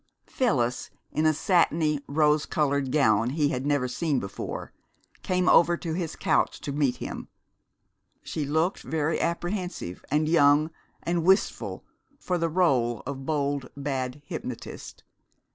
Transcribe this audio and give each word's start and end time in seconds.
Phyllis, 0.25 0.89
in 1.11 1.27
a 1.27 1.31
satiny 1.31 1.99
rose 2.07 2.47
colored 2.47 2.91
gown 2.91 3.29
he 3.29 3.49
had 3.49 3.67
never 3.67 3.87
seen 3.87 4.19
before, 4.19 4.73
came 5.21 5.47
over 5.47 5.77
to 5.77 5.93
his 5.93 6.15
couch 6.15 6.59
to 6.61 6.71
meet 6.71 6.95
him. 6.95 7.27
She 8.23 8.43
looked 8.43 8.81
very 8.81 9.19
apprehensive 9.21 10.03
and 10.09 10.27
young 10.27 10.71
and 11.03 11.23
wistful 11.23 11.85
for 12.17 12.39
the 12.39 12.49
rôle 12.49 13.03
of 13.05 13.27
Bold 13.27 13.69
Bad 13.77 14.23
Hypnotist. 14.25 15.03